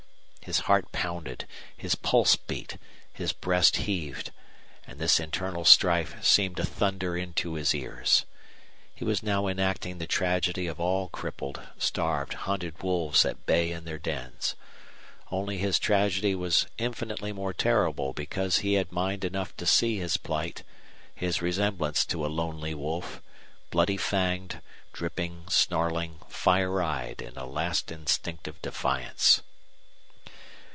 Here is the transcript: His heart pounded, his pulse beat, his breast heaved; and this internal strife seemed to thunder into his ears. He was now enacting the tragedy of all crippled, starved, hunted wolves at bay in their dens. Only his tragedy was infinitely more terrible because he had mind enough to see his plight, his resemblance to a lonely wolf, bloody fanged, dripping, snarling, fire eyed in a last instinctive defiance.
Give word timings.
His 0.43 0.61
heart 0.61 0.91
pounded, 0.91 1.47
his 1.77 1.93
pulse 1.95 2.35
beat, 2.35 2.77
his 3.13 3.31
breast 3.31 3.77
heaved; 3.77 4.31
and 4.87 4.99
this 4.99 5.17
internal 5.19 5.63
strife 5.63 6.21
seemed 6.25 6.57
to 6.57 6.65
thunder 6.65 7.15
into 7.15 7.53
his 7.53 7.73
ears. 7.75 8.25
He 8.93 9.05
was 9.05 9.23
now 9.23 9.47
enacting 9.47 9.99
the 9.99 10.07
tragedy 10.07 10.65
of 10.67 10.77
all 10.79 11.07
crippled, 11.09 11.61
starved, 11.77 12.33
hunted 12.33 12.81
wolves 12.83 13.23
at 13.23 13.45
bay 13.45 13.71
in 13.71 13.85
their 13.85 13.99
dens. 13.99 14.55
Only 15.31 15.57
his 15.59 15.79
tragedy 15.79 16.33
was 16.35 16.65
infinitely 16.77 17.31
more 17.31 17.53
terrible 17.53 18.11
because 18.11 18.57
he 18.57 18.73
had 18.73 18.91
mind 18.91 19.23
enough 19.23 19.55
to 19.57 19.65
see 19.67 19.99
his 19.99 20.17
plight, 20.17 20.63
his 21.15 21.41
resemblance 21.41 22.03
to 22.07 22.25
a 22.25 22.27
lonely 22.27 22.73
wolf, 22.73 23.21
bloody 23.69 23.95
fanged, 23.95 24.59
dripping, 24.91 25.45
snarling, 25.49 26.19
fire 26.27 26.81
eyed 26.81 27.21
in 27.21 27.37
a 27.37 27.45
last 27.45 27.89
instinctive 27.91 28.59
defiance. 28.61 29.43